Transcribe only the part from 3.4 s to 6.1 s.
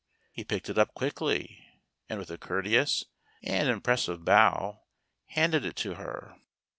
and impressive bow, handed it to